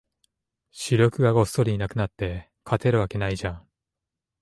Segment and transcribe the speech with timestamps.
[0.71, 3.67] 主力がごっそりいなくなって、勝てるわけないじゃん